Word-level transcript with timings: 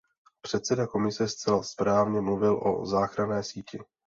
Předseda 0.41 0.87
Komise 0.87 1.27
zcela 1.27 1.63
správně 1.63 2.21
mluvil 2.21 2.59
o 2.67 2.85
záchranné 2.85 3.43
síti. 3.43 3.79